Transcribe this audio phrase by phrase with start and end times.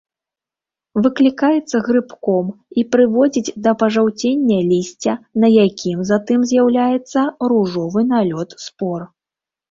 [1.07, 2.47] Выклікаецца грыбком
[2.81, 7.19] і прыводзіць да пажаўцення лісця, на якім затым з'яўляецца
[7.53, 9.05] ружовы налёт спор.